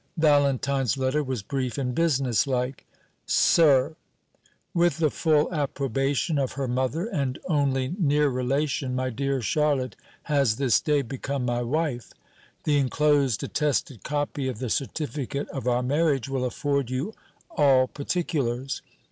Valentine's 0.17 0.97
letter 0.97 1.23
was 1.23 1.43
brief 1.43 1.77
and 1.77 1.93
business 1.93 2.47
like. 2.47 2.87
"SIR, 3.27 3.95
With 4.73 4.97
the 4.97 5.11
full 5.11 5.53
approbation 5.53 6.39
of 6.39 6.53
her 6.53 6.67
mother 6.67 7.05
and 7.05 7.37
only 7.45 7.93
near 7.99 8.27
relation, 8.27 8.95
my 8.95 9.11
dear 9.11 9.43
Charlotte 9.43 9.95
has 10.23 10.55
this 10.55 10.81
day 10.81 11.03
become 11.03 11.45
my 11.45 11.61
wife. 11.61 12.13
The 12.63 12.79
enclosed 12.79 13.43
attested 13.43 14.01
copy 14.01 14.47
of 14.47 14.57
the 14.57 14.71
certificate 14.71 15.47
of 15.49 15.67
our 15.67 15.83
marriage 15.83 16.27
will 16.27 16.45
afford 16.45 16.89
you 16.89 17.13
all 17.51 17.85
particulars. 17.87 18.81